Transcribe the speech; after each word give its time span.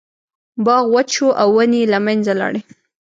باغ 0.65 0.83
وچ 0.93 1.07
شو 1.15 1.27
او 1.41 1.49
ونې 1.55 1.77
یې 1.81 1.89
له 1.93 1.99
منځه 2.05 2.33
لاړې. 2.39 2.61